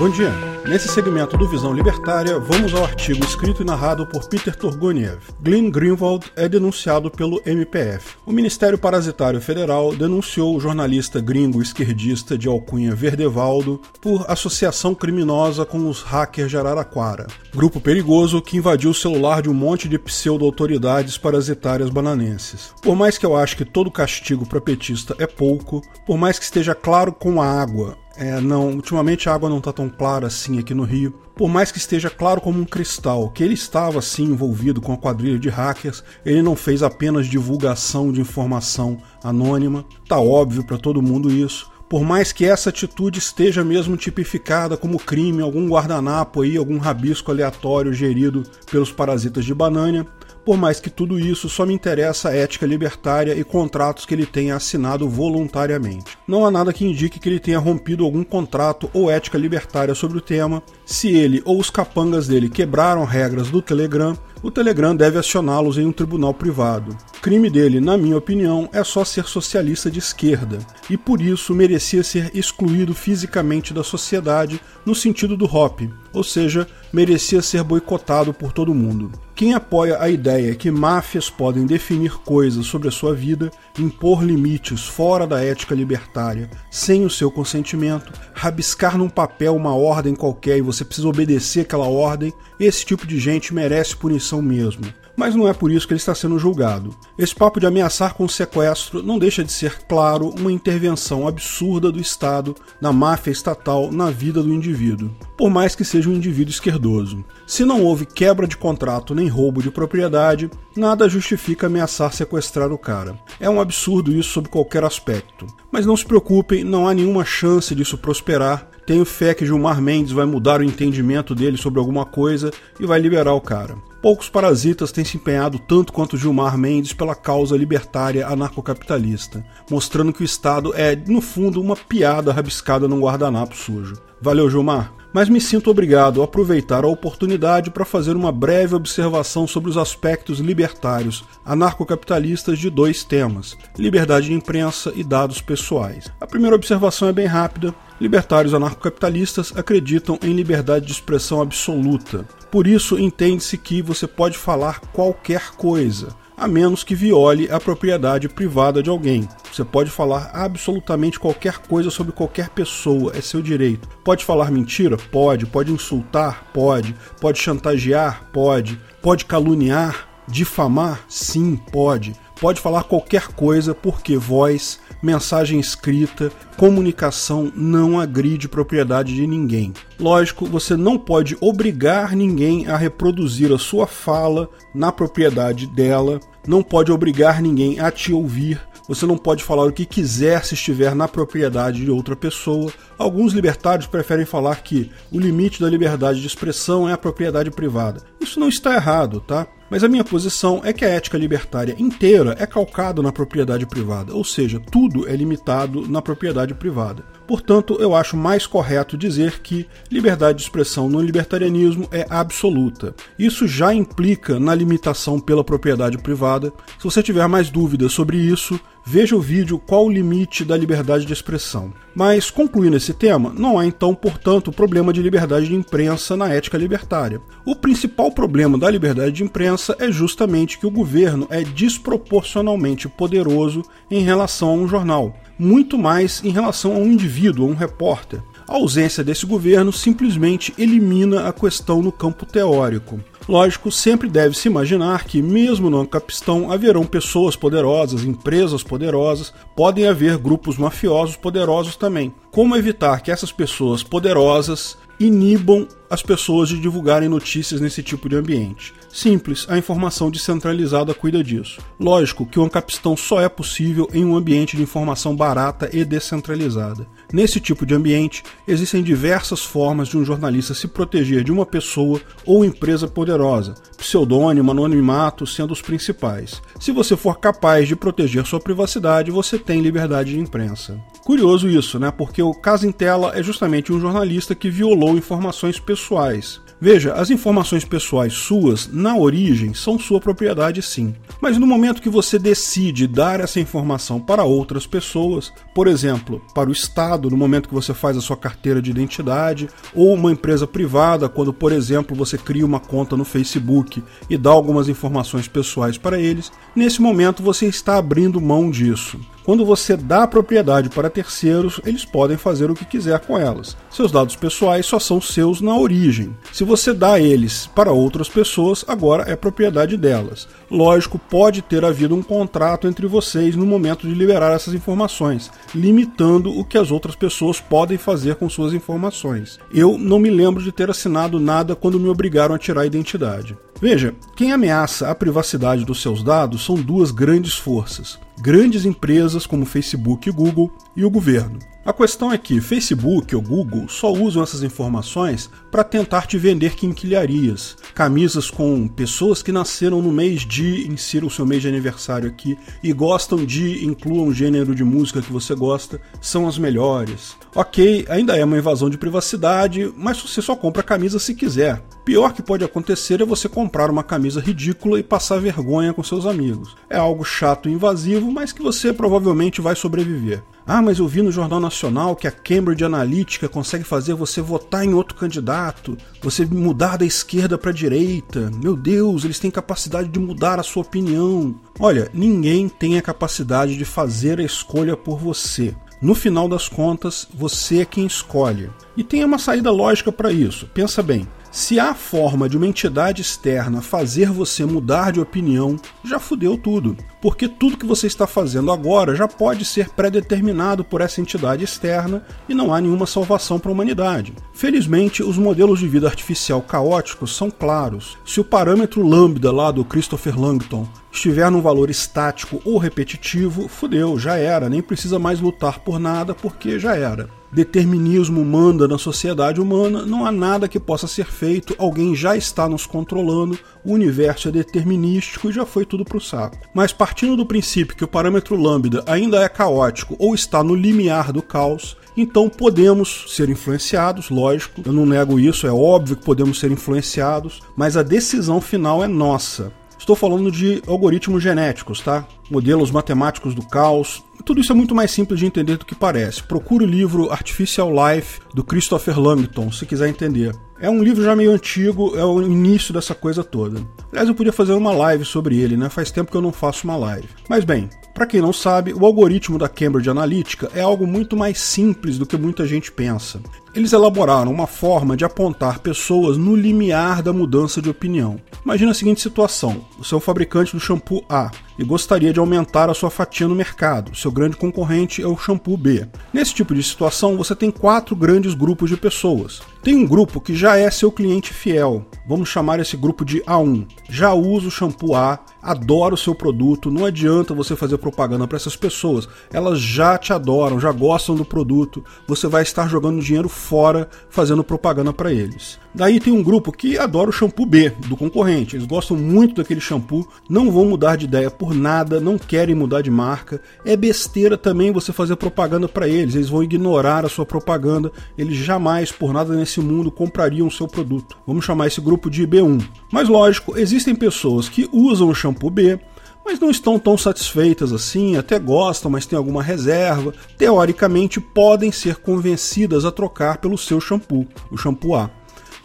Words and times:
Bom 0.00 0.08
dia. 0.08 0.32
Nesse 0.66 0.88
segmento 0.88 1.36
do 1.36 1.46
Visão 1.46 1.74
Libertária, 1.74 2.38
vamos 2.38 2.72
ao 2.72 2.84
artigo 2.84 3.22
escrito 3.22 3.60
e 3.60 3.66
narrado 3.66 4.06
por 4.06 4.26
Peter 4.26 4.56
Turguniev. 4.56 5.18
Glenn 5.42 5.70
Greenwald 5.70 6.32
é 6.36 6.48
denunciado 6.48 7.10
pelo 7.10 7.38
MPF. 7.44 8.16
O 8.24 8.32
Ministério 8.32 8.78
Parasitário 8.78 9.42
Federal 9.42 9.94
denunciou 9.94 10.56
o 10.56 10.60
jornalista 10.60 11.20
gringo 11.20 11.60
esquerdista 11.60 12.38
de 12.38 12.48
alcunha 12.48 12.94
Verdevaldo 12.94 13.78
por 14.00 14.24
associação 14.26 14.94
criminosa 14.94 15.66
com 15.66 15.86
os 15.86 16.00
hackers 16.00 16.48
de 16.48 16.56
Araraquara, 16.56 17.26
grupo 17.54 17.78
perigoso 17.78 18.40
que 18.40 18.56
invadiu 18.56 18.92
o 18.92 18.94
celular 18.94 19.42
de 19.42 19.50
um 19.50 19.54
monte 19.54 19.86
de 19.86 19.98
pseudo-autoridades 19.98 21.18
parasitárias 21.18 21.90
bananenses. 21.90 22.72
Por 22.80 22.96
mais 22.96 23.18
que 23.18 23.26
eu 23.26 23.36
ache 23.36 23.54
que 23.54 23.66
todo 23.66 23.90
castigo 23.90 24.46
para 24.46 24.62
petista 24.62 25.14
é 25.18 25.26
pouco, 25.26 25.82
por 26.06 26.16
mais 26.16 26.38
que 26.38 26.44
esteja 26.46 26.74
claro 26.74 27.12
com 27.12 27.42
a 27.42 27.46
água 27.46 27.98
é, 28.16 28.40
não, 28.40 28.70
ultimamente 28.70 29.28
a 29.28 29.34
água 29.34 29.48
não 29.48 29.58
está 29.58 29.72
tão 29.72 29.88
clara 29.88 30.26
assim 30.26 30.58
aqui 30.58 30.74
no 30.74 30.84
Rio. 30.84 31.14
Por 31.34 31.48
mais 31.48 31.72
que 31.72 31.78
esteja 31.78 32.10
claro 32.10 32.40
como 32.40 32.60
um 32.60 32.64
cristal 32.64 33.30
que 33.30 33.42
ele 33.42 33.54
estava 33.54 33.98
assim 33.98 34.24
envolvido 34.24 34.80
com 34.80 34.92
a 34.92 34.98
quadrilha 34.98 35.38
de 35.38 35.48
hackers, 35.48 36.04
ele 36.24 36.42
não 36.42 36.54
fez 36.54 36.82
apenas 36.82 37.26
divulgação 37.26 38.12
de 38.12 38.20
informação 38.20 38.98
anônima. 39.22 39.84
Tá 40.08 40.18
óbvio 40.18 40.64
para 40.64 40.76
todo 40.76 41.00
mundo 41.00 41.30
isso. 41.30 41.70
Por 41.88 42.04
mais 42.04 42.30
que 42.30 42.44
essa 42.44 42.68
atitude 42.70 43.18
esteja 43.18 43.64
mesmo 43.64 43.96
tipificada 43.96 44.76
como 44.76 44.96
crime, 44.96 45.42
algum 45.42 45.68
guardanapo 45.68 46.42
aí, 46.42 46.56
algum 46.56 46.78
rabisco 46.78 47.32
aleatório 47.32 47.92
gerido 47.92 48.44
pelos 48.70 48.92
parasitas 48.92 49.44
de 49.44 49.52
banânia, 49.52 50.06
por 50.50 50.56
mais 50.56 50.80
que 50.80 50.90
tudo 50.90 51.16
isso 51.16 51.48
só 51.48 51.64
me 51.64 51.72
interessa 51.72 52.28
a 52.28 52.34
ética 52.34 52.66
libertária 52.66 53.34
e 53.34 53.44
contratos 53.44 54.04
que 54.04 54.12
ele 54.12 54.26
tenha 54.26 54.56
assinado 54.56 55.08
voluntariamente. 55.08 56.18
Não 56.26 56.44
há 56.44 56.50
nada 56.50 56.72
que 56.72 56.84
indique 56.84 57.20
que 57.20 57.28
ele 57.28 57.38
tenha 57.38 57.60
rompido 57.60 58.04
algum 58.04 58.24
contrato 58.24 58.90
ou 58.92 59.08
ética 59.08 59.38
libertária 59.38 59.94
sobre 59.94 60.18
o 60.18 60.20
tema. 60.20 60.60
Se 60.84 61.06
ele 61.06 61.40
ou 61.44 61.60
os 61.60 61.70
capangas 61.70 62.26
dele 62.26 62.48
quebraram 62.48 63.04
regras 63.04 63.48
do 63.48 63.62
Telegram, 63.62 64.18
o 64.42 64.50
Telegram 64.50 64.96
deve 64.96 65.18
acioná-los 65.18 65.76
em 65.76 65.86
um 65.86 65.92
tribunal 65.92 66.32
privado. 66.32 66.96
O 67.16 67.20
crime 67.20 67.50
dele, 67.50 67.80
na 67.80 67.96
minha 67.96 68.16
opinião, 68.16 68.68
é 68.72 68.82
só 68.82 69.04
ser 69.04 69.26
socialista 69.26 69.90
de 69.90 69.98
esquerda, 69.98 70.58
e 70.88 70.96
por 70.96 71.20
isso 71.20 71.54
merecia 71.54 72.02
ser 72.02 72.30
excluído 72.34 72.94
fisicamente 72.94 73.74
da 73.74 73.84
sociedade 73.84 74.60
no 74.86 74.94
sentido 74.94 75.36
do 75.36 75.44
Hop, 75.44 75.80
ou 76.12 76.24
seja, 76.24 76.66
merecia 76.92 77.42
ser 77.42 77.62
boicotado 77.62 78.32
por 78.32 78.52
todo 78.52 78.74
mundo. 78.74 79.12
Quem 79.34 79.54
apoia 79.54 79.98
a 80.00 80.10
ideia 80.10 80.54
que 80.54 80.70
máfias 80.70 81.30
podem 81.30 81.64
definir 81.64 82.12
coisas 82.18 82.66
sobre 82.66 82.88
a 82.88 82.90
sua 82.90 83.14
vida, 83.14 83.50
impor 83.78 84.22
limites 84.22 84.84
fora 84.84 85.26
da 85.26 85.42
ética 85.42 85.74
libertária, 85.74 86.50
sem 86.70 87.06
o 87.06 87.10
seu 87.10 87.30
consentimento, 87.30 88.12
rabiscar 88.34 88.98
num 88.98 89.08
papel 89.08 89.56
uma 89.56 89.74
ordem 89.74 90.14
qualquer 90.14 90.58
e 90.58 90.62
você 90.62 90.84
precisa 90.84 91.08
obedecer 91.08 91.60
aquela 91.60 91.88
ordem, 91.88 92.32
esse 92.58 92.84
tipo 92.84 93.06
de 93.06 93.18
gente 93.18 93.54
merece 93.54 93.96
punição 93.96 94.29
mesmo 94.40 94.84
mas 95.20 95.34
não 95.34 95.46
é 95.46 95.52
por 95.52 95.70
isso 95.70 95.86
que 95.86 95.92
ele 95.92 95.98
está 95.98 96.14
sendo 96.14 96.38
julgado. 96.38 96.96
Esse 97.18 97.34
papo 97.34 97.60
de 97.60 97.66
ameaçar 97.66 98.14
com 98.14 98.26
sequestro 98.26 99.02
não 99.02 99.18
deixa 99.18 99.44
de 99.44 99.52
ser, 99.52 99.82
claro, 99.86 100.30
uma 100.30 100.50
intervenção 100.50 101.28
absurda 101.28 101.92
do 101.92 102.00
Estado 102.00 102.56
na 102.80 102.90
máfia 102.90 103.30
estatal 103.30 103.92
na 103.92 104.10
vida 104.10 104.42
do 104.42 104.50
indivíduo, 104.50 105.10
por 105.36 105.50
mais 105.50 105.74
que 105.74 105.84
seja 105.84 106.08
um 106.08 106.14
indivíduo 106.14 106.50
esquerdoso. 106.50 107.22
Se 107.46 107.66
não 107.66 107.82
houve 107.82 108.06
quebra 108.06 108.46
de 108.46 108.56
contrato 108.56 109.14
nem 109.14 109.28
roubo 109.28 109.60
de 109.60 109.70
propriedade, 109.70 110.50
nada 110.74 111.06
justifica 111.06 111.66
ameaçar 111.66 112.14
sequestrar 112.14 112.72
o 112.72 112.78
cara. 112.78 113.18
É 113.38 113.50
um 113.50 113.60
absurdo 113.60 114.12
isso 114.12 114.30
sob 114.30 114.48
qualquer 114.48 114.84
aspecto. 114.84 115.46
Mas 115.70 115.84
não 115.84 115.98
se 115.98 116.06
preocupem, 116.06 116.64
não 116.64 116.88
há 116.88 116.94
nenhuma 116.94 117.26
chance 117.26 117.74
disso 117.74 117.98
prosperar. 117.98 118.69
Tenho 118.90 119.04
fé 119.04 119.34
que 119.34 119.46
Gilmar 119.46 119.80
Mendes 119.80 120.10
vai 120.10 120.26
mudar 120.26 120.58
o 120.58 120.64
entendimento 120.64 121.32
dele 121.32 121.56
sobre 121.56 121.78
alguma 121.78 122.04
coisa 122.04 122.50
e 122.80 122.84
vai 122.84 122.98
liberar 122.98 123.32
o 123.34 123.40
cara. 123.40 123.76
Poucos 124.02 124.28
parasitas 124.28 124.90
têm 124.90 125.04
se 125.04 125.16
empenhado 125.16 125.60
tanto 125.60 125.92
quanto 125.92 126.16
Gilmar 126.16 126.58
Mendes 126.58 126.92
pela 126.92 127.14
causa 127.14 127.56
libertária 127.56 128.26
anarcocapitalista, 128.26 129.46
mostrando 129.70 130.12
que 130.12 130.22
o 130.22 130.24
Estado 130.24 130.74
é, 130.74 130.96
no 131.06 131.20
fundo, 131.20 131.60
uma 131.60 131.76
piada 131.76 132.32
rabiscada 132.32 132.88
num 132.88 133.00
guardanapo 133.00 133.54
sujo. 133.54 133.94
Valeu, 134.20 134.50
Gilmar! 134.50 134.92
Mas 135.12 135.28
me 135.28 135.40
sinto 135.40 135.70
obrigado 135.70 136.20
a 136.20 136.24
aproveitar 136.24 136.82
a 136.82 136.88
oportunidade 136.88 137.70
para 137.70 137.84
fazer 137.84 138.16
uma 138.16 138.32
breve 138.32 138.74
observação 138.74 139.46
sobre 139.46 139.70
os 139.70 139.76
aspectos 139.76 140.40
libertários 140.40 141.24
anarcocapitalistas 141.44 142.58
de 142.58 142.68
dois 142.68 143.04
temas: 143.04 143.56
liberdade 143.78 144.26
de 144.26 144.34
imprensa 144.34 144.92
e 144.96 145.04
dados 145.04 145.40
pessoais. 145.40 146.10
A 146.20 146.26
primeira 146.26 146.56
observação 146.56 147.06
é 147.06 147.12
bem 147.12 147.26
rápida. 147.26 147.72
Libertários 148.00 148.54
anarcocapitalistas 148.54 149.52
acreditam 149.54 150.18
em 150.22 150.32
liberdade 150.32 150.86
de 150.86 150.92
expressão 150.92 151.42
absoluta, 151.42 152.26
por 152.50 152.66
isso, 152.66 152.98
entende-se 152.98 153.56
que 153.56 153.80
você 153.80 154.08
pode 154.08 154.36
falar 154.36 154.80
qualquer 154.92 155.52
coisa, 155.52 156.08
a 156.36 156.48
menos 156.48 156.82
que 156.82 156.96
viole 156.96 157.48
a 157.48 157.60
propriedade 157.60 158.28
privada 158.28 158.82
de 158.82 158.90
alguém. 158.90 159.28
Você 159.52 159.64
pode 159.64 159.88
falar 159.88 160.32
absolutamente 160.34 161.20
qualquer 161.20 161.58
coisa 161.58 161.90
sobre 161.90 162.12
qualquer 162.12 162.48
pessoa, 162.48 163.12
é 163.16 163.20
seu 163.20 163.40
direito. 163.40 163.88
Pode 164.02 164.24
falar 164.24 164.50
mentira? 164.50 164.96
Pode. 164.96 165.46
Pode 165.46 165.70
insultar? 165.72 166.44
Pode. 166.52 166.96
Pode 167.20 167.38
chantagear? 167.38 168.28
Pode. 168.32 168.80
Pode 169.00 169.26
caluniar? 169.26 170.08
Difamar? 170.26 171.04
Sim, 171.08 171.56
pode. 171.56 172.16
Pode 172.40 172.60
falar 172.60 172.82
qualquer 172.82 173.28
coisa 173.28 173.74
porque 173.74 174.16
voz, 174.16 174.80
mensagem 175.02 175.58
escrita, 175.58 176.30
comunicação 176.56 177.52
não 177.54 177.98
agride 177.98 178.48
propriedade 178.48 179.14
de 179.14 179.26
ninguém. 179.26 179.72
Lógico, 179.98 180.46
você 180.46 180.76
não 180.76 180.98
pode 180.98 181.36
obrigar 181.40 182.14
ninguém 182.14 182.66
a 182.66 182.76
reproduzir 182.76 183.52
a 183.52 183.58
sua 183.58 183.86
fala 183.86 184.48
na 184.74 184.92
propriedade 184.92 185.66
dela, 185.66 186.20
não 186.46 186.62
pode 186.62 186.90
obrigar 186.92 187.40
ninguém 187.42 187.80
a 187.80 187.90
te 187.90 188.12
ouvir, 188.12 188.60
você 188.90 189.06
não 189.06 189.16
pode 189.16 189.44
falar 189.44 189.66
o 189.66 189.72
que 189.72 189.86
quiser 189.86 190.44
se 190.44 190.54
estiver 190.54 190.96
na 190.96 191.06
propriedade 191.06 191.84
de 191.84 191.90
outra 191.92 192.16
pessoa. 192.16 192.72
Alguns 192.98 193.32
libertários 193.32 193.86
preferem 193.86 194.26
falar 194.26 194.62
que 194.62 194.90
o 195.12 195.20
limite 195.20 195.60
da 195.60 195.70
liberdade 195.70 196.20
de 196.20 196.26
expressão 196.26 196.88
é 196.88 196.92
a 196.92 196.98
propriedade 196.98 197.52
privada. 197.52 198.02
Isso 198.20 198.40
não 198.40 198.48
está 198.48 198.74
errado, 198.74 199.20
tá? 199.20 199.46
Mas 199.70 199.84
a 199.84 199.88
minha 199.88 200.02
posição 200.02 200.60
é 200.64 200.72
que 200.72 200.84
a 200.84 200.88
ética 200.88 201.16
libertária 201.16 201.76
inteira 201.78 202.34
é 202.38 202.46
calcada 202.46 203.00
na 203.00 203.12
propriedade 203.12 203.64
privada, 203.64 204.14
ou 204.14 204.24
seja, 204.24 204.60
tudo 204.70 205.08
é 205.08 205.14
limitado 205.14 205.88
na 205.88 206.02
propriedade 206.02 206.52
privada. 206.54 207.04
Portanto, 207.26 207.76
eu 207.78 207.94
acho 207.94 208.16
mais 208.16 208.44
correto 208.44 208.98
dizer 208.98 209.40
que 209.40 209.68
liberdade 209.88 210.38
de 210.38 210.42
expressão 210.42 210.88
no 210.88 211.00
libertarianismo 211.00 211.88
é 211.92 212.04
absoluta. 212.10 212.92
Isso 213.16 213.46
já 213.46 213.72
implica 213.72 214.40
na 214.40 214.52
limitação 214.52 215.20
pela 215.20 215.44
propriedade 215.44 215.96
privada. 215.98 216.52
Se 216.76 216.82
você 216.82 217.00
tiver 217.00 217.28
mais 217.28 217.48
dúvidas 217.48 217.92
sobre 217.92 218.16
isso, 218.16 218.58
veja 218.84 219.16
o 219.16 219.20
vídeo 219.20 219.58
Qual 219.58 219.86
o 219.86 219.90
limite 219.90 220.44
da 220.44 220.56
liberdade 220.56 221.04
de 221.04 221.12
expressão. 221.12 221.72
Mas, 221.94 222.30
concluindo 222.30 222.76
esse 222.76 222.94
tema, 222.94 223.32
não 223.36 223.58
há 223.58 223.66
então, 223.66 223.94
portanto, 223.94 224.52
problema 224.52 224.92
de 224.92 225.02
liberdade 225.02 225.46
de 225.48 225.54
imprensa 225.54 226.16
na 226.16 226.28
ética 226.28 226.56
libertária. 226.56 227.20
O 227.44 227.56
principal 227.56 228.10
problema 228.12 228.56
da 228.56 228.70
liberdade 228.70 229.12
de 229.12 229.24
imprensa 229.24 229.76
é 229.78 229.90
justamente 229.90 230.58
que 230.58 230.66
o 230.66 230.70
governo 230.70 231.26
é 231.30 231.42
desproporcionalmente 231.42 232.88
poderoso 232.88 233.62
em 233.90 234.02
relação 234.02 234.50
a 234.50 234.54
um 234.54 234.68
jornal 234.68 235.14
muito 235.40 235.78
mais 235.78 236.22
em 236.22 236.28
relação 236.28 236.74
a 236.74 236.78
um 236.78 236.92
indivíduo, 236.92 237.48
a 237.48 237.50
um 237.50 237.54
repórter. 237.54 238.22
A 238.50 238.56
ausência 238.56 239.04
desse 239.04 239.24
governo 239.24 239.72
simplesmente 239.72 240.52
elimina 240.58 241.28
a 241.28 241.32
questão 241.32 241.80
no 241.80 241.92
campo 241.92 242.26
teórico. 242.26 242.98
Lógico, 243.28 243.70
sempre 243.70 244.08
deve-se 244.08 244.48
imaginar 244.48 245.04
que, 245.04 245.22
mesmo 245.22 245.70
no 245.70 245.78
Ancapistão, 245.78 246.50
haverão 246.50 246.84
pessoas 246.84 247.36
poderosas, 247.36 248.02
empresas 248.02 248.64
poderosas, 248.64 249.32
podem 249.54 249.86
haver 249.86 250.18
grupos 250.18 250.58
mafiosos 250.58 251.14
poderosos 251.14 251.76
também. 251.76 252.12
Como 252.32 252.56
evitar 252.56 253.02
que 253.02 253.12
essas 253.12 253.30
pessoas 253.30 253.84
poderosas 253.84 254.76
inibam 254.98 255.68
as 255.90 256.02
pessoas 256.02 256.48
de 256.48 256.60
divulgarem 256.60 257.08
notícias 257.08 257.60
nesse 257.60 257.82
tipo 257.82 258.08
de 258.08 258.14
ambiente. 258.14 258.72
Simples, 258.88 259.44
a 259.48 259.58
informação 259.58 260.10
descentralizada 260.10 260.94
cuida 260.94 261.22
disso. 261.22 261.60
Lógico 261.78 262.24
que 262.24 262.38
o 262.38 262.44
Ancapistão 262.44 262.96
só 262.96 263.20
é 263.20 263.28
possível 263.28 263.88
em 263.92 264.04
um 264.04 264.16
ambiente 264.16 264.56
de 264.56 264.62
informação 264.62 265.16
barata 265.16 265.68
e 265.72 265.84
descentralizada. 265.84 266.86
Nesse 267.12 267.40
tipo 267.40 267.66
de 267.66 267.74
ambiente, 267.74 268.22
existem 268.46 268.84
diversas 268.84 269.44
formas 269.44 269.88
de 269.88 269.98
um 269.98 270.04
jornalista 270.04 270.54
se 270.54 270.68
proteger 270.68 271.24
de 271.24 271.32
uma 271.32 271.44
pessoa 271.44 272.00
ou 272.24 272.44
empresa 272.44 272.86
poderosa, 272.86 273.54
pseudônimo, 273.76 274.52
anonimato 274.52 275.26
sendo 275.26 275.52
os 275.52 275.60
principais. 275.60 276.40
Se 276.60 276.70
você 276.70 276.96
for 276.96 277.18
capaz 277.18 277.66
de 277.66 277.74
proteger 277.74 278.24
sua 278.26 278.38
privacidade, 278.38 279.10
você 279.10 279.38
tem 279.38 279.60
liberdade 279.60 280.12
de 280.12 280.20
imprensa. 280.20 280.80
Curioso 281.04 281.48
isso, 281.48 281.78
né? 281.78 281.90
Porque 281.90 282.22
o 282.22 282.34
tela 282.76 283.12
é 283.16 283.22
justamente 283.22 283.72
um 283.72 283.80
jornalista 283.80 284.34
que 284.34 284.50
violou 284.50 284.96
informações 284.96 285.58
pessoais. 285.80 286.40
Veja, 286.62 286.92
as 286.92 287.08
informações 287.08 287.64
pessoais 287.64 288.12
suas, 288.12 288.68
na 288.70 288.94
origem, 288.94 289.54
são 289.54 289.78
sua 289.78 289.98
propriedade 289.98 290.60
sim. 290.60 290.94
Mas 291.18 291.38
no 291.38 291.46
momento 291.46 291.80
que 291.80 291.88
você 291.88 292.18
decide 292.18 292.86
dar 292.86 293.18
essa 293.18 293.40
informação 293.40 293.98
para 293.98 294.24
outras 294.24 294.66
pessoas, 294.66 295.32
por 295.54 295.66
exemplo, 295.66 296.20
para 296.34 296.50
o 296.50 296.52
Estado, 296.52 297.08
no 297.08 297.16
momento 297.16 297.48
que 297.48 297.54
você 297.54 297.72
faz 297.72 297.96
a 297.96 298.02
sua 298.02 298.16
carteira 298.16 298.60
de 298.60 298.70
identidade, 298.70 299.48
ou 299.74 299.94
uma 299.94 300.12
empresa 300.12 300.46
privada, 300.46 301.08
quando, 301.08 301.32
por 301.32 301.50
exemplo, 301.50 301.96
você 301.96 302.18
cria 302.18 302.44
uma 302.44 302.60
conta 302.60 302.94
no 302.94 303.06
Facebook 303.06 303.82
e 304.10 304.18
dá 304.18 304.30
algumas 304.30 304.68
informações 304.68 305.26
pessoais 305.26 305.78
para 305.78 305.98
eles, 305.98 306.30
nesse 306.54 306.82
momento 306.82 307.22
você 307.22 307.46
está 307.46 307.78
abrindo 307.78 308.20
mão 308.20 308.50
disso. 308.50 309.00
Quando 309.24 309.44
você 309.44 309.76
dá 309.76 310.04
a 310.04 310.08
propriedade 310.08 310.70
para 310.70 310.88
terceiros, 310.88 311.60
eles 311.64 311.84
podem 311.84 312.16
fazer 312.16 312.50
o 312.50 312.54
que 312.54 312.64
quiser 312.64 312.98
com 313.00 313.18
elas. 313.18 313.56
Seus 313.70 313.92
dados 313.92 314.16
pessoais 314.16 314.64
só 314.64 314.78
são 314.78 315.00
seus 315.00 315.40
na 315.40 315.56
origem. 315.56 316.16
Se 316.32 316.42
você 316.42 316.72
dá 316.72 316.98
eles 316.98 317.46
para 317.54 317.72
outras 317.72 318.08
pessoas, 318.08 318.64
agora 318.66 319.04
é 319.10 319.14
propriedade 319.14 319.76
delas. 319.76 320.26
Lógico, 320.50 320.98
pode 320.98 321.42
ter 321.42 321.64
havido 321.64 321.94
um 321.94 322.02
contrato 322.02 322.66
entre 322.66 322.86
vocês 322.86 323.36
no 323.36 323.46
momento 323.46 323.86
de 323.86 323.94
liberar 323.94 324.32
essas 324.32 324.54
informações, 324.54 325.30
limitando 325.54 326.30
o 326.30 326.44
que 326.44 326.58
as 326.58 326.70
outras 326.70 326.96
pessoas 326.96 327.40
podem 327.40 327.76
fazer 327.76 328.16
com 328.16 328.28
suas 328.28 328.52
informações. 328.54 329.38
Eu 329.52 329.76
não 329.76 329.98
me 329.98 330.10
lembro 330.10 330.42
de 330.42 330.50
ter 330.50 330.70
assinado 330.70 331.20
nada 331.20 331.54
quando 331.54 331.78
me 331.78 331.88
obrigaram 331.88 332.34
a 332.34 332.38
tirar 332.38 332.62
a 332.62 332.66
identidade. 332.66 333.36
Veja, 333.60 333.94
quem 334.16 334.32
ameaça 334.32 334.90
a 334.90 334.94
privacidade 334.94 335.66
dos 335.66 335.82
seus 335.82 336.02
dados 336.02 336.44
são 336.44 336.54
duas 336.54 336.90
grandes 336.90 337.34
forças: 337.34 337.98
grandes 338.18 338.64
empresas 338.64 339.26
como 339.26 339.44
Facebook 339.44 340.08
e 340.08 340.12
Google 340.12 340.50
e 340.74 340.84
o 340.84 340.90
governo. 340.90 341.38
A 341.70 341.72
questão 341.72 342.12
é 342.12 342.18
que 342.18 342.40
Facebook 342.40 343.14
ou 343.14 343.22
Google 343.22 343.68
só 343.68 343.92
usam 343.92 344.24
essas 344.24 344.42
informações 344.42 345.30
para 345.52 345.62
tentar 345.62 346.04
te 346.04 346.18
vender 346.18 346.56
quinquilharias. 346.56 347.56
Camisas 347.76 348.28
com 348.28 348.66
pessoas 348.66 349.22
que 349.22 349.30
nasceram 349.30 349.80
no 349.80 349.92
mês 349.92 350.22
de, 350.26 350.66
insira 350.66 351.06
o 351.06 351.10
seu 351.10 351.24
mês 351.24 351.42
de 351.42 351.46
aniversário 351.46 352.08
aqui, 352.08 352.36
e 352.60 352.72
gostam 352.72 353.24
de, 353.24 353.64
incluam 353.64 354.08
o 354.08 354.12
gênero 354.12 354.52
de 354.52 354.64
música 354.64 355.00
que 355.00 355.12
você 355.12 355.32
gosta, 355.32 355.80
são 356.00 356.26
as 356.26 356.36
melhores. 356.36 357.16
Ok, 357.36 357.86
ainda 357.88 358.16
é 358.16 358.24
uma 358.24 358.38
invasão 358.38 358.68
de 358.68 358.76
privacidade, 358.76 359.72
mas 359.76 360.02
você 360.02 360.20
só 360.20 360.34
compra 360.34 360.62
a 360.62 360.64
camisa 360.64 360.98
se 360.98 361.14
quiser. 361.14 361.62
Pior 361.84 362.12
que 362.12 362.20
pode 362.20 362.44
acontecer 362.44 363.00
é 363.00 363.04
você 363.04 363.28
comprar 363.28 363.70
uma 363.70 363.84
camisa 363.84 364.20
ridícula 364.20 364.80
e 364.80 364.82
passar 364.82 365.20
vergonha 365.20 365.72
com 365.72 365.84
seus 365.84 366.04
amigos. 366.04 366.56
É 366.68 366.76
algo 366.76 367.04
chato 367.04 367.48
e 367.48 367.52
invasivo, 367.52 368.10
mas 368.10 368.32
que 368.32 368.42
você 368.42 368.72
provavelmente 368.72 369.40
vai 369.40 369.54
sobreviver. 369.54 370.22
Ah, 370.52 370.60
mas 370.60 370.80
eu 370.80 370.88
vi 370.88 371.00
no 371.00 371.12
Jornal 371.12 371.38
Nacional 371.38 371.94
que 371.94 372.08
a 372.08 372.10
Cambridge 372.10 372.64
Analytica 372.64 373.28
consegue 373.28 373.62
fazer 373.62 373.94
você 373.94 374.20
votar 374.20 374.64
em 374.64 374.74
outro 374.74 374.96
candidato, 374.96 375.78
você 376.02 376.26
mudar 376.26 376.76
da 376.76 376.84
esquerda 376.84 377.38
para 377.38 377.50
a 377.50 377.54
direita. 377.54 378.32
Meu 378.42 378.56
Deus, 378.56 379.04
eles 379.04 379.20
têm 379.20 379.30
capacidade 379.30 379.88
de 379.88 380.00
mudar 380.00 380.40
a 380.40 380.42
sua 380.42 380.64
opinião. 380.64 381.36
Olha, 381.60 381.88
ninguém 381.94 382.48
tem 382.48 382.76
a 382.76 382.82
capacidade 382.82 383.56
de 383.56 383.64
fazer 383.64 384.18
a 384.18 384.24
escolha 384.24 384.76
por 384.76 384.98
você. 384.98 385.54
No 385.80 385.94
final 385.94 386.28
das 386.28 386.48
contas, 386.48 387.06
você 387.14 387.60
é 387.60 387.64
quem 387.64 387.86
escolhe. 387.86 388.50
E 388.76 388.82
tem 388.82 389.04
uma 389.04 389.18
saída 389.20 389.52
lógica 389.52 389.92
para 389.92 390.10
isso. 390.10 390.50
Pensa 390.52 390.82
bem. 390.82 391.06
Se 391.30 391.60
há 391.60 391.74
forma 391.74 392.28
de 392.28 392.36
uma 392.36 392.46
entidade 392.46 393.02
externa 393.02 393.62
fazer 393.62 394.10
você 394.10 394.44
mudar 394.44 394.90
de 394.90 395.00
opinião, 395.00 395.56
já 395.84 396.00
fudeu 396.00 396.36
tudo. 396.36 396.76
Porque 397.00 397.28
tudo 397.28 397.56
que 397.56 397.64
você 397.64 397.86
está 397.86 398.04
fazendo 398.04 398.50
agora 398.50 398.96
já 398.96 399.06
pode 399.06 399.44
ser 399.44 399.70
pré-determinado 399.70 400.64
por 400.64 400.80
essa 400.80 401.00
entidade 401.00 401.44
externa 401.44 402.04
e 402.28 402.34
não 402.34 402.52
há 402.52 402.60
nenhuma 402.60 402.84
salvação 402.84 403.38
para 403.38 403.48
a 403.48 403.54
humanidade. 403.54 404.12
Felizmente, 404.32 405.04
os 405.04 405.16
modelos 405.16 405.60
de 405.60 405.68
vida 405.68 405.86
artificial 405.86 406.42
caóticos 406.42 407.14
são 407.14 407.30
claros. 407.30 407.96
Se 408.04 408.20
o 408.20 408.24
parâmetro 408.24 408.84
lambda 408.84 409.30
lá 409.30 409.52
do 409.52 409.64
Christopher 409.64 410.18
Langton 410.18 410.66
estiver 410.90 411.30
num 411.30 411.40
valor 411.40 411.70
estático 411.70 412.40
ou 412.44 412.58
repetitivo, 412.58 413.48
fudeu, 413.48 413.98
já 413.98 414.16
era, 414.16 414.48
nem 414.48 414.62
precisa 414.62 414.98
mais 414.98 415.20
lutar 415.20 415.60
por 415.60 415.78
nada 415.78 416.14
porque 416.14 416.58
já 416.58 416.76
era 416.76 417.08
determinismo 417.32 418.24
manda 418.24 418.66
na 418.66 418.76
sociedade 418.76 419.40
humana, 419.40 419.86
não 419.86 420.04
há 420.04 420.10
nada 420.10 420.48
que 420.48 420.58
possa 420.58 420.86
ser 420.86 421.06
feito, 421.06 421.54
alguém 421.58 421.94
já 421.94 422.16
está 422.16 422.48
nos 422.48 422.66
controlando, 422.66 423.38
o 423.64 423.72
universo 423.72 424.28
é 424.28 424.32
determinístico 424.32 425.30
e 425.30 425.32
já 425.32 425.46
foi 425.46 425.64
tudo 425.64 425.84
para 425.84 425.98
o 425.98 426.00
saco. 426.00 426.38
Mas 426.52 426.72
partindo 426.72 427.16
do 427.16 427.26
princípio 427.26 427.76
que 427.76 427.84
o 427.84 427.88
parâmetro 427.88 428.36
lambda 428.36 428.82
ainda 428.86 429.22
é 429.22 429.28
caótico 429.28 429.94
ou 429.98 430.14
está 430.14 430.42
no 430.42 430.54
limiar 430.54 431.12
do 431.12 431.22
caos, 431.22 431.76
então 431.96 432.28
podemos 432.28 433.06
ser 433.08 433.28
influenciados, 433.28 434.10
lógico, 434.10 434.62
eu 434.64 434.72
não 434.72 434.86
nego 434.86 435.18
isso, 435.18 435.46
é 435.46 435.52
óbvio 435.52 435.96
que 435.96 436.04
podemos 436.04 436.40
ser 436.40 436.50
influenciados, 436.50 437.40
mas 437.56 437.76
a 437.76 437.82
decisão 437.82 438.40
final 438.40 438.82
é 438.82 438.88
nossa. 438.88 439.52
Estou 439.90 440.08
falando 440.08 440.30
de 440.30 440.62
algoritmos 440.68 441.20
genéticos, 441.20 441.80
tá? 441.80 442.06
Modelos 442.30 442.70
matemáticos 442.70 443.34
do 443.34 443.44
caos. 443.44 444.04
Tudo 444.24 444.40
isso 444.40 444.52
é 444.52 444.54
muito 444.54 444.72
mais 444.72 444.92
simples 444.92 445.18
de 445.18 445.26
entender 445.26 445.56
do 445.56 445.64
que 445.64 445.74
parece. 445.74 446.22
Procure 446.22 446.64
o 446.64 446.68
livro 446.68 447.10
Artificial 447.10 447.68
Life 447.72 448.20
do 448.32 448.44
Christopher 448.44 449.00
Langton, 449.00 449.50
se 449.50 449.66
quiser 449.66 449.88
entender. 449.88 450.32
É 450.60 450.70
um 450.70 450.80
livro 450.80 451.02
já 451.02 451.16
meio 451.16 451.32
antigo, 451.32 451.96
é 451.96 452.04
o 452.04 452.22
início 452.22 452.72
dessa 452.72 452.94
coisa 452.94 453.24
toda. 453.24 453.66
Aliás, 453.90 454.08
eu 454.08 454.14
podia 454.14 454.32
fazer 454.32 454.52
uma 454.52 454.70
live 454.70 455.04
sobre 455.04 455.36
ele, 455.40 455.56
né? 455.56 455.68
Faz 455.68 455.90
tempo 455.90 456.08
que 456.08 456.16
eu 456.16 456.22
não 456.22 456.30
faço 456.30 456.62
uma 456.68 456.76
live. 456.76 457.08
Mas 457.28 457.44
bem, 457.44 457.68
para 457.92 458.06
quem 458.06 458.20
não 458.20 458.32
sabe, 458.32 458.72
o 458.72 458.86
algoritmo 458.86 459.38
da 459.38 459.48
Cambridge 459.48 459.90
Analytica 459.90 460.52
é 460.54 460.60
algo 460.60 460.86
muito 460.86 461.16
mais 461.16 461.40
simples 461.40 461.98
do 461.98 462.06
que 462.06 462.16
muita 462.16 462.46
gente 462.46 462.70
pensa. 462.70 463.20
Eles 463.52 463.72
elaboraram 463.72 464.32
uma 464.32 464.46
forma 464.46 464.96
de 464.96 465.04
apontar 465.04 465.58
pessoas 465.58 466.16
no 466.16 466.36
limiar 466.36 467.02
da 467.02 467.12
mudança 467.12 467.60
de 467.60 467.68
opinião. 467.68 468.20
Imagina 468.44 468.70
a 468.70 468.74
seguinte 468.74 469.00
situação: 469.00 469.64
o 469.78 469.84
fabricante 469.98 470.52
do 470.52 470.60
shampoo 470.60 471.04
A 471.08 471.30
e 471.60 471.64
gostaria 471.64 472.10
de 472.10 472.18
aumentar 472.18 472.70
a 472.70 472.74
sua 472.74 472.88
fatia 472.88 473.28
no 473.28 473.34
mercado. 473.34 473.94
Seu 473.94 474.10
grande 474.10 474.34
concorrente 474.34 475.02
é 475.02 475.06
o 475.06 475.14
shampoo 475.14 475.58
B. 475.58 475.86
Nesse 476.10 476.32
tipo 476.32 476.54
de 476.54 476.62
situação, 476.62 477.18
você 477.18 477.36
tem 477.36 477.50
quatro 477.50 477.94
grandes 477.94 478.32
grupos 478.32 478.70
de 478.70 478.78
pessoas. 478.78 479.42
Tem 479.62 479.76
um 479.76 479.86
grupo 479.86 480.22
que 480.22 480.34
já 480.34 480.56
é 480.56 480.70
seu 480.70 480.90
cliente 480.90 481.34
fiel. 481.34 481.84
Vamos 482.08 482.30
chamar 482.30 482.60
esse 482.60 482.78
grupo 482.78 483.04
de 483.04 483.20
A1. 483.24 483.66
Já 483.90 484.14
usa 484.14 484.48
o 484.48 484.50
shampoo 484.50 484.94
A, 484.94 485.18
adora 485.42 485.94
o 485.94 485.98
seu 485.98 486.14
produto, 486.14 486.70
não 486.70 486.86
adianta 486.86 487.34
você 487.34 487.54
fazer 487.54 487.76
propaganda 487.76 488.26
para 488.26 488.36
essas 488.36 488.56
pessoas. 488.56 489.06
Elas 489.30 489.60
já 489.60 489.98
te 489.98 490.14
adoram, 490.14 490.58
já 490.58 490.72
gostam 490.72 491.14
do 491.14 491.26
produto. 491.26 491.84
Você 492.08 492.26
vai 492.26 492.42
estar 492.42 492.68
jogando 492.68 493.02
dinheiro 493.02 493.28
fora 493.28 493.86
fazendo 494.08 494.42
propaganda 494.42 494.94
para 494.94 495.12
eles. 495.12 495.58
Daí 495.74 496.00
tem 496.00 496.12
um 496.12 496.22
grupo 496.22 496.50
que 496.50 496.76
adora 496.76 497.10
o 497.10 497.12
shampoo 497.12 497.46
B 497.46 497.70
do 497.86 497.96
concorrente. 497.96 498.56
Eles 498.56 498.66
gostam 498.66 498.96
muito 498.96 499.36
daquele 499.36 499.60
shampoo, 499.60 500.08
não 500.28 500.50
vão 500.50 500.64
mudar 500.64 500.96
de 500.96 501.04
ideia 501.04 501.30
por 501.30 501.54
nada, 501.54 502.00
não 502.00 502.18
querem 502.18 502.54
mudar 502.54 502.82
de 502.82 502.90
marca. 502.90 503.40
É 503.64 503.76
besteira 503.76 504.36
também 504.36 504.72
você 504.72 504.92
fazer 504.92 505.16
propaganda 505.16 505.68
para 505.68 505.88
eles. 505.88 506.14
Eles 506.14 506.28
vão 506.28 506.42
ignorar 506.42 507.04
a 507.04 507.08
sua 507.08 507.24
propaganda. 507.24 507.92
Eles 508.18 508.36
jamais, 508.36 508.90
por 508.90 509.12
nada 509.12 509.34
nesse 509.34 509.60
mundo, 509.60 509.90
comprariam 509.90 510.48
o 510.48 510.50
seu 510.50 510.66
produto. 510.66 511.16
Vamos 511.26 511.44
chamar 511.44 511.68
esse 511.68 511.80
grupo 511.80 512.10
de 512.10 512.26
B1. 512.26 512.60
Mas 512.92 513.08
lógico, 513.08 513.56
existem 513.56 513.94
pessoas 513.94 514.48
que 514.48 514.68
usam 514.72 515.08
o 515.08 515.14
shampoo 515.14 515.50
B, 515.50 515.78
mas 516.24 516.38
não 516.38 516.50
estão 516.50 516.78
tão 516.78 516.98
satisfeitas 516.98 517.72
assim, 517.72 518.16
até 518.16 518.38
gostam, 518.38 518.90
mas 518.90 519.06
têm 519.06 519.16
alguma 519.16 519.42
reserva. 519.42 520.12
Teoricamente, 520.36 521.20
podem 521.20 521.72
ser 521.72 521.96
convencidas 521.96 522.84
a 522.84 522.92
trocar 522.92 523.38
pelo 523.38 523.56
seu 523.56 523.80
shampoo, 523.80 524.26
o 524.50 524.56
shampoo 524.56 524.94
A. 524.94 525.10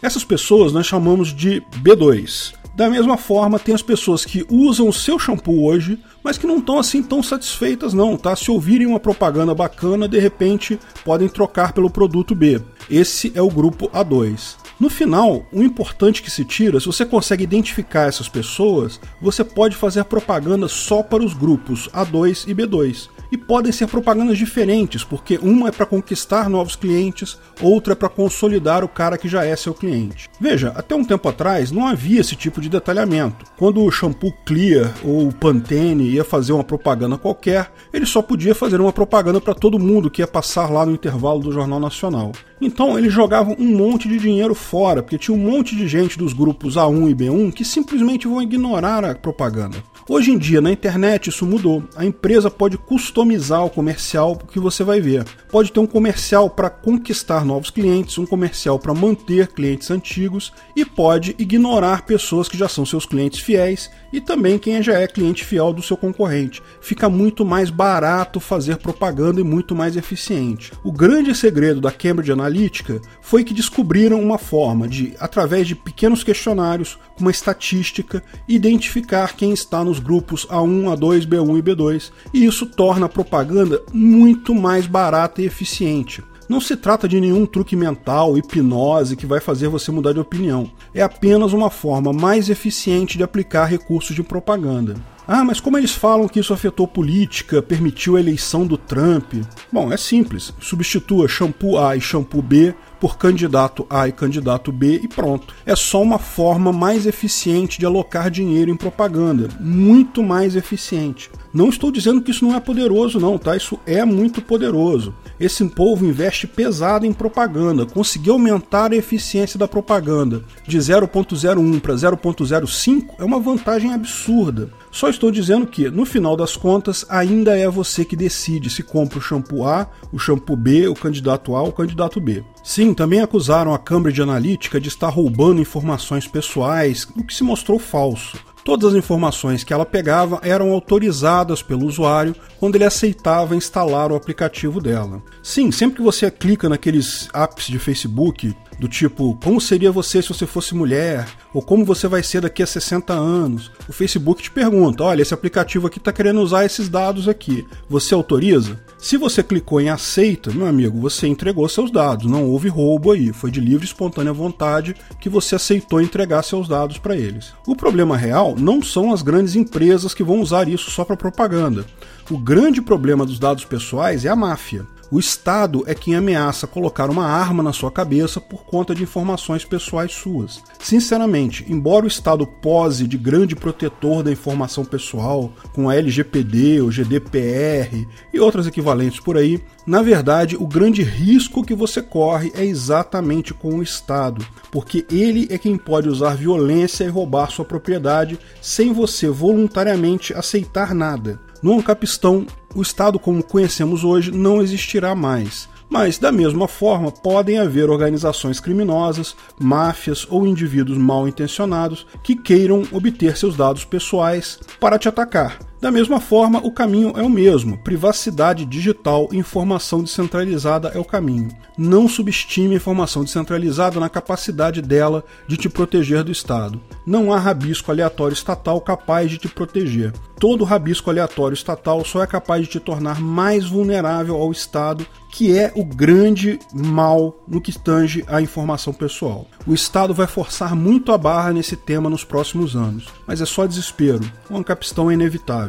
Essas 0.06 0.22
pessoas 0.22 0.72
nós 0.72 0.86
chamamos 0.86 1.34
de 1.34 1.60
B2. 1.82 2.54
Da 2.76 2.88
mesma 2.88 3.16
forma, 3.16 3.58
tem 3.58 3.74
as 3.74 3.82
pessoas 3.82 4.24
que 4.24 4.46
usam 4.48 4.88
o 4.88 4.92
seu 4.92 5.18
shampoo 5.18 5.64
hoje, 5.64 5.98
mas 6.22 6.38
que 6.38 6.46
não 6.46 6.58
estão 6.58 6.78
assim 6.78 7.02
tão 7.02 7.24
satisfeitas 7.24 7.92
não, 7.92 8.16
tá? 8.16 8.36
Se 8.36 8.48
ouvirem 8.48 8.86
uma 8.86 9.00
propaganda 9.00 9.52
bacana, 9.52 10.06
de 10.06 10.20
repente 10.20 10.78
podem 11.04 11.28
trocar 11.28 11.72
pelo 11.72 11.90
produto 11.90 12.36
B. 12.36 12.62
Esse 12.88 13.32
é 13.34 13.42
o 13.42 13.50
grupo 13.50 13.88
A2. 13.88 14.54
No 14.78 14.88
final, 14.88 15.44
o 15.52 15.60
importante 15.60 16.22
que 16.22 16.30
se 16.30 16.44
tira, 16.44 16.78
se 16.78 16.86
você 16.86 17.04
consegue 17.04 17.42
identificar 17.42 18.06
essas 18.06 18.28
pessoas, 18.28 19.00
você 19.20 19.42
pode 19.42 19.74
fazer 19.74 20.04
propaganda 20.04 20.68
só 20.68 21.02
para 21.02 21.24
os 21.24 21.34
grupos 21.34 21.88
A2 21.88 22.44
e 22.46 22.54
B2 22.54 23.08
e 23.30 23.36
podem 23.36 23.72
ser 23.72 23.86
propagandas 23.86 24.38
diferentes, 24.38 25.04
porque 25.04 25.38
uma 25.42 25.68
é 25.68 25.72
para 25.72 25.86
conquistar 25.86 26.48
novos 26.48 26.76
clientes, 26.76 27.38
outra 27.60 27.92
é 27.92 27.96
para 27.96 28.08
consolidar 28.08 28.84
o 28.84 28.88
cara 28.88 29.18
que 29.18 29.28
já 29.28 29.44
é 29.44 29.54
seu 29.56 29.74
cliente. 29.74 30.28
Veja, 30.40 30.72
até 30.76 30.94
um 30.94 31.04
tempo 31.04 31.28
atrás 31.28 31.70
não 31.70 31.86
havia 31.86 32.20
esse 32.20 32.36
tipo 32.36 32.60
de 32.60 32.68
detalhamento. 32.68 33.44
Quando 33.56 33.82
o 33.82 33.90
shampoo 33.90 34.32
Clear 34.44 34.92
ou 35.04 35.28
o 35.28 35.34
Pantene 35.34 36.08
ia 36.08 36.24
fazer 36.24 36.52
uma 36.52 36.64
propaganda 36.64 37.18
qualquer, 37.18 37.72
ele 37.92 38.06
só 38.06 38.22
podia 38.22 38.54
fazer 38.54 38.80
uma 38.80 38.92
propaganda 38.92 39.40
para 39.40 39.54
todo 39.54 39.78
mundo 39.78 40.10
que 40.10 40.22
ia 40.22 40.26
passar 40.26 40.70
lá 40.70 40.84
no 40.84 40.92
intervalo 40.92 41.40
do 41.40 41.52
Jornal 41.52 41.80
Nacional. 41.80 42.32
Então 42.60 42.98
eles 42.98 43.12
jogavam 43.12 43.54
um 43.58 43.76
monte 43.76 44.08
de 44.08 44.18
dinheiro 44.18 44.54
fora, 44.54 45.02
porque 45.02 45.18
tinha 45.18 45.36
um 45.36 45.40
monte 45.40 45.76
de 45.76 45.86
gente 45.86 46.18
dos 46.18 46.32
grupos 46.32 46.74
A1 46.76 47.10
e 47.10 47.14
B1 47.14 47.52
que 47.52 47.64
simplesmente 47.64 48.26
vão 48.26 48.42
ignorar 48.42 49.04
a 49.04 49.14
propaganda. 49.14 49.76
Hoje 50.08 50.30
em 50.30 50.38
dia, 50.38 50.60
na 50.60 50.70
internet, 50.70 51.30
isso 51.30 51.44
mudou. 51.44 51.82
A 51.96 52.04
empresa 52.04 52.48
pode 52.48 52.78
customizar 52.78 53.25
customizar 53.26 53.64
o 53.64 53.70
comercial 53.70 54.36
que 54.36 54.60
você 54.60 54.84
vai 54.84 55.00
ver. 55.00 55.24
Pode 55.50 55.72
ter 55.72 55.80
um 55.80 55.86
comercial 55.86 56.48
para 56.48 56.70
conquistar 56.70 57.44
novos 57.44 57.70
clientes, 57.70 58.18
um 58.18 58.26
comercial 58.26 58.78
para 58.78 58.94
manter 58.94 59.48
clientes 59.48 59.90
antigos 59.90 60.52
e 60.76 60.84
pode 60.84 61.34
ignorar 61.38 62.02
pessoas 62.02 62.48
que 62.48 62.56
já 62.56 62.68
são 62.68 62.86
seus 62.86 63.04
clientes 63.04 63.40
fiéis 63.40 63.90
e 64.12 64.20
também 64.20 64.58
quem 64.58 64.82
já 64.82 65.00
é 65.00 65.06
cliente 65.06 65.44
fiel 65.44 65.72
do 65.72 65.82
seu 65.82 65.96
concorrente. 65.96 66.62
Fica 66.80 67.08
muito 67.08 67.44
mais 67.44 67.70
barato 67.70 68.38
fazer 68.38 68.76
propaganda 68.76 69.40
e 69.40 69.44
muito 69.44 69.74
mais 69.74 69.96
eficiente. 69.96 70.72
O 70.84 70.92
grande 70.92 71.34
segredo 71.34 71.80
da 71.80 71.90
Cambridge 71.90 72.32
Analytica 72.32 73.00
foi 73.20 73.42
que 73.42 73.54
descobriram 73.54 74.20
uma 74.20 74.38
forma 74.38 74.86
de, 74.86 75.14
através 75.18 75.66
de 75.66 75.74
pequenos 75.74 76.22
questionários, 76.22 76.98
com 77.16 77.22
uma 77.22 77.30
estatística, 77.30 78.22
identificar 78.48 79.34
quem 79.36 79.52
está 79.52 79.82
nos 79.82 79.98
grupos 79.98 80.46
A1, 80.46 80.96
A2, 80.96 81.26
B1 81.26 81.58
e 81.58 81.62
B2, 81.62 82.10
e 82.32 82.44
isso 82.44 82.66
torna 82.66 83.05
a 83.06 83.08
propaganda 83.08 83.82
muito 83.92 84.54
mais 84.54 84.86
barata 84.86 85.40
e 85.40 85.46
eficiente. 85.46 86.22
Não 86.48 86.60
se 86.60 86.76
trata 86.76 87.08
de 87.08 87.20
nenhum 87.20 87.44
truque 87.44 87.74
mental, 87.74 88.38
hipnose 88.38 89.16
que 89.16 89.26
vai 89.26 89.40
fazer 89.40 89.68
você 89.68 89.90
mudar 89.90 90.12
de 90.12 90.20
opinião. 90.20 90.70
É 90.94 91.02
apenas 91.02 91.52
uma 91.52 91.70
forma 91.70 92.12
mais 92.12 92.48
eficiente 92.48 93.16
de 93.16 93.24
aplicar 93.24 93.64
recursos 93.64 94.14
de 94.14 94.22
propaganda. 94.22 94.94
Ah, 95.26 95.44
mas 95.44 95.58
como 95.58 95.76
eles 95.76 95.90
falam 95.90 96.28
que 96.28 96.38
isso 96.38 96.54
afetou 96.54 96.86
política, 96.86 97.60
permitiu 97.60 98.14
a 98.14 98.20
eleição 98.20 98.64
do 98.64 98.78
Trump? 98.78 99.34
Bom, 99.72 99.92
é 99.92 99.96
simples. 99.96 100.54
Substitua 100.60 101.26
shampoo 101.26 101.78
A 101.78 101.96
e 101.96 102.00
shampoo 102.00 102.40
B 102.40 102.72
por 103.00 103.16
candidato 103.18 103.86
A 103.88 104.08
e 104.08 104.12
candidato 104.12 104.72
B 104.72 105.00
e 105.02 105.08
pronto. 105.08 105.54
É 105.64 105.76
só 105.76 106.02
uma 106.02 106.18
forma 106.18 106.72
mais 106.72 107.06
eficiente 107.06 107.78
de 107.78 107.86
alocar 107.86 108.30
dinheiro 108.30 108.70
em 108.70 108.76
propaganda, 108.76 109.48
muito 109.60 110.22
mais 110.22 110.56
eficiente. 110.56 111.30
Não 111.52 111.68
estou 111.68 111.90
dizendo 111.90 112.20
que 112.20 112.30
isso 112.30 112.44
não 112.44 112.54
é 112.54 112.60
poderoso, 112.60 113.18
não, 113.18 113.38
tá? 113.38 113.56
Isso 113.56 113.78
é 113.86 114.04
muito 114.04 114.42
poderoso. 114.42 115.14
Esse 115.40 115.64
povo 115.66 116.04
investe 116.04 116.46
pesado 116.46 117.06
em 117.06 117.12
propaganda, 117.12 117.86
conseguiu 117.86 118.34
aumentar 118.34 118.92
a 118.92 118.96
eficiência 118.96 119.58
da 119.58 119.66
propaganda 119.68 120.42
de 120.66 120.78
0.01 120.78 121.80
para 121.80 121.94
0.05 121.94 123.06
é 123.18 123.24
uma 123.24 123.40
vantagem 123.40 123.92
absurda. 123.92 124.70
Só 124.96 125.10
estou 125.10 125.30
dizendo 125.30 125.66
que, 125.66 125.90
no 125.90 126.06
final 126.06 126.34
das 126.34 126.56
contas, 126.56 127.04
ainda 127.10 127.54
é 127.54 127.68
você 127.68 128.02
que 128.02 128.16
decide 128.16 128.70
se 128.70 128.82
compra 128.82 129.18
o 129.18 129.20
shampoo 129.20 129.66
A, 129.66 129.86
o 130.10 130.18
shampoo 130.18 130.56
B, 130.56 130.88
o 130.88 130.94
candidato 130.94 131.54
A 131.54 131.60
ou 131.60 131.68
o 131.68 131.72
candidato 131.72 132.18
B. 132.18 132.42
Sim, 132.64 132.94
também 132.94 133.20
acusaram 133.20 133.74
a 133.74 133.78
Cambridge 133.78 134.22
Analytica 134.22 134.80
de 134.80 134.88
estar 134.88 135.10
roubando 135.10 135.60
informações 135.60 136.26
pessoais, 136.26 137.06
o 137.14 137.22
que 137.22 137.34
se 137.34 137.44
mostrou 137.44 137.78
falso. 137.78 138.38
Todas 138.64 138.94
as 138.94 138.98
informações 138.98 139.62
que 139.62 139.70
ela 139.70 139.84
pegava 139.84 140.40
eram 140.42 140.72
autorizadas 140.72 141.60
pelo 141.60 141.84
usuário 141.84 142.34
quando 142.58 142.76
ele 142.76 142.84
aceitava 142.84 143.56
instalar 143.56 144.10
o 144.10 144.16
aplicativo 144.16 144.80
dela. 144.80 145.22
Sim, 145.42 145.70
sempre 145.70 145.96
que 145.96 146.02
você 146.02 146.30
clica 146.30 146.68
naqueles 146.68 147.28
apps 147.34 147.66
de 147.66 147.78
Facebook, 147.78 148.54
do 148.78 148.88
tipo, 148.88 149.38
como 149.42 149.60
seria 149.60 149.90
você 149.90 150.20
se 150.20 150.28
você 150.28 150.46
fosse 150.46 150.74
mulher? 150.74 151.26
Ou 151.54 151.62
como 151.62 151.84
você 151.84 152.06
vai 152.06 152.22
ser 152.22 152.42
daqui 152.42 152.62
a 152.62 152.66
60 152.66 153.12
anos? 153.12 153.70
O 153.88 153.92
Facebook 153.92 154.42
te 154.42 154.50
pergunta: 154.50 155.02
olha, 155.02 155.22
esse 155.22 155.32
aplicativo 155.32 155.86
aqui 155.86 155.98
está 155.98 156.12
querendo 156.12 156.40
usar 156.40 156.64
esses 156.64 156.88
dados 156.88 157.26
aqui. 157.26 157.66
Você 157.88 158.12
autoriza? 158.12 158.78
Se 158.98 159.16
você 159.16 159.42
clicou 159.42 159.80
em 159.80 159.88
aceita, 159.88 160.52
meu 160.52 160.66
amigo, 160.66 161.00
você 161.00 161.26
entregou 161.26 161.66
seus 161.68 161.90
dados. 161.90 162.26
Não 162.26 162.44
houve 162.44 162.68
roubo 162.68 163.12
aí. 163.12 163.32
Foi 163.32 163.50
de 163.50 163.60
livre 163.60 163.86
e 163.86 163.88
espontânea 163.88 164.32
vontade 164.32 164.94
que 165.20 165.28
você 165.28 165.54
aceitou 165.54 166.00
entregar 166.00 166.42
seus 166.42 166.68
dados 166.68 166.98
para 166.98 167.16
eles. 167.16 167.54
O 167.66 167.76
problema 167.76 168.16
real 168.16 168.54
não 168.58 168.82
são 168.82 169.12
as 169.12 169.22
grandes 169.22 169.54
empresas 169.54 170.12
que 170.12 170.24
vão 170.24 170.40
usar 170.40 170.68
isso 170.68 170.90
só 170.90 171.04
para 171.04 171.16
propaganda. 171.16 171.86
O 172.28 172.36
grande 172.36 172.82
problema 172.82 173.24
dos 173.24 173.38
dados 173.38 173.64
pessoais 173.64 174.24
é 174.24 174.28
a 174.28 174.34
máfia. 174.34 174.84
O 175.12 175.20
Estado 175.20 175.84
é 175.86 175.94
quem 175.94 176.16
ameaça 176.16 176.66
colocar 176.66 177.08
uma 177.08 177.24
arma 177.24 177.62
na 177.62 177.72
sua 177.72 177.92
cabeça 177.92 178.40
por 178.40 178.64
conta 178.64 178.92
de 178.92 179.04
informações 179.04 179.64
pessoais 179.64 180.10
suas. 180.10 180.60
Sinceramente, 180.80 181.64
embora 181.68 182.04
o 182.04 182.08
Estado 182.08 182.44
pose 182.44 183.06
de 183.06 183.16
grande 183.16 183.54
protetor 183.54 184.24
da 184.24 184.32
informação 184.32 184.84
pessoal, 184.84 185.52
com 185.72 185.88
a 185.88 185.94
LGPD, 185.94 186.80
o 186.80 186.90
GDPR 186.90 188.08
e 188.34 188.40
outras 188.40 188.66
equivalentes 188.66 189.20
por 189.20 189.36
aí, 189.36 189.62
na 189.86 190.02
verdade, 190.02 190.56
o 190.56 190.66
grande 190.66 191.04
risco 191.04 191.64
que 191.64 191.76
você 191.76 192.02
corre 192.02 192.50
é 192.56 192.64
exatamente 192.64 193.54
com 193.54 193.76
o 193.76 193.82
Estado, 193.84 194.44
porque 194.72 195.06
ele 195.08 195.46
é 195.48 195.58
quem 195.58 195.78
pode 195.78 196.08
usar 196.08 196.34
violência 196.34 197.04
e 197.04 197.08
roubar 197.08 197.52
sua 197.52 197.64
propriedade 197.64 198.36
sem 198.60 198.92
você 198.92 199.28
voluntariamente 199.28 200.34
aceitar 200.34 200.92
nada. 200.92 201.45
No 201.66 201.80
Ancapistão, 201.80 202.46
o 202.76 202.80
Estado 202.80 203.18
como 203.18 203.42
conhecemos 203.42 204.04
hoje 204.04 204.30
não 204.30 204.62
existirá 204.62 205.16
mais. 205.16 205.68
Mas, 205.90 206.16
da 206.16 206.30
mesma 206.30 206.68
forma, 206.68 207.10
podem 207.10 207.58
haver 207.58 207.90
organizações 207.90 208.60
criminosas, 208.60 209.34
máfias 209.58 210.24
ou 210.30 210.46
indivíduos 210.46 210.96
mal 210.96 211.26
intencionados 211.26 212.06
que 212.22 212.36
queiram 212.36 212.84
obter 212.92 213.36
seus 213.36 213.56
dados 213.56 213.84
pessoais 213.84 214.60
para 214.78 214.96
te 214.96 215.08
atacar. 215.08 215.58
Da 215.80 215.90
mesma 215.90 216.20
forma, 216.20 216.58
o 216.64 216.70
caminho 216.70 217.12
é 217.16 217.22
o 217.22 217.28
mesmo: 217.28 217.78
privacidade 217.78 218.64
digital 218.64 219.28
e 219.30 219.36
informação 219.36 220.02
descentralizada 220.02 220.88
é 220.94 220.98
o 220.98 221.04
caminho. 221.04 221.48
Não 221.76 222.08
subestime 222.08 222.74
a 222.74 222.76
informação 222.76 223.22
descentralizada 223.22 224.00
na 224.00 224.08
capacidade 224.08 224.80
dela 224.80 225.24
de 225.46 225.56
te 225.56 225.68
proteger 225.68 226.24
do 226.24 226.32
Estado. 226.32 226.80
Não 227.06 227.32
há 227.32 227.38
rabisco 227.38 227.90
aleatório 227.90 228.34
estatal 228.34 228.80
capaz 228.80 229.30
de 229.30 229.38
te 229.38 229.48
proteger. 229.48 230.12
Todo 230.38 230.64
rabisco 230.64 231.08
aleatório 231.08 231.54
estatal 231.54 232.04
só 232.04 232.22
é 232.22 232.26
capaz 232.26 232.62
de 232.62 232.72
te 232.72 232.80
tornar 232.80 233.20
mais 233.20 233.66
vulnerável 233.66 234.36
ao 234.36 234.52
Estado, 234.52 235.06
que 235.32 235.56
é 235.56 235.72
o 235.74 235.84
grande 235.84 236.58
mal 236.72 237.34
no 237.48 237.60
que 237.60 237.78
tange 237.78 238.24
à 238.26 238.42
informação 238.42 238.92
pessoal. 238.92 239.46
O 239.66 239.72
Estado 239.72 240.12
vai 240.12 240.26
forçar 240.26 240.74
muito 240.74 241.10
a 241.10 241.18
barra 241.18 241.52
nesse 241.52 241.74
tema 241.74 242.10
nos 242.10 242.22
próximos 242.22 242.76
anos, 242.76 243.06
mas 243.26 243.40
é 243.40 243.46
só 243.46 243.66
desespero. 243.66 244.20
O 244.50 244.56
Ancapistão 244.56 245.10
é 245.10 245.14
inevitável. 245.14 245.65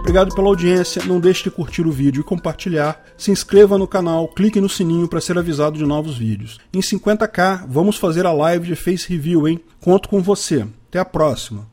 Obrigado 0.00 0.34
pela 0.36 0.46
audiência, 0.46 1.04
não 1.04 1.18
deixe 1.18 1.42
de 1.42 1.50
curtir 1.50 1.84
o 1.84 1.90
vídeo 1.90 2.20
e 2.20 2.24
compartilhar, 2.24 3.04
se 3.18 3.32
inscreva 3.32 3.76
no 3.76 3.88
canal, 3.88 4.28
clique 4.28 4.60
no 4.60 4.68
sininho 4.68 5.08
para 5.08 5.20
ser 5.20 5.36
avisado 5.36 5.76
de 5.76 5.84
novos 5.84 6.16
vídeos. 6.16 6.60
Em 6.72 6.78
50k, 6.78 7.66
vamos 7.68 7.96
fazer 7.96 8.24
a 8.24 8.32
live 8.32 8.68
de 8.68 8.76
Face 8.76 9.08
Review, 9.08 9.48
hein? 9.48 9.60
Conto 9.80 10.08
com 10.08 10.22
você. 10.22 10.64
Até 10.88 11.00
a 11.00 11.04
próxima! 11.04 11.66